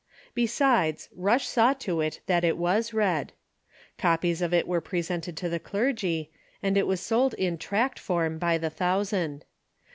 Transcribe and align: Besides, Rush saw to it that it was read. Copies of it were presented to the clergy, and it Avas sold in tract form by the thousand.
Besides, 0.33 1.09
Rush 1.15 1.45
saw 1.47 1.73
to 1.73 2.01
it 2.01 2.21
that 2.25 2.43
it 2.43 2.57
was 2.57 2.91
read. 2.91 3.33
Copies 3.99 4.41
of 4.41 4.51
it 4.51 4.67
were 4.67 4.81
presented 4.81 5.37
to 5.37 5.47
the 5.47 5.59
clergy, 5.59 6.31
and 6.63 6.75
it 6.75 6.85
Avas 6.85 6.97
sold 6.97 7.35
in 7.35 7.59
tract 7.59 7.99
form 7.99 8.39
by 8.39 8.57
the 8.57 8.71
thousand. 8.71 9.45